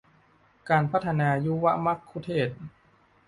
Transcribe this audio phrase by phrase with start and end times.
[0.69, 2.57] การพัฒนายุวมัคคุเทศก์